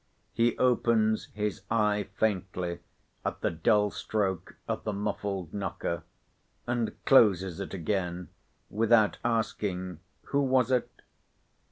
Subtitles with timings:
[0.33, 2.79] He opens his eye faintly
[3.23, 6.01] at the dull stroke of the muffled knocker,
[6.65, 8.29] and closes it again
[8.67, 10.89] without asking "who was it?"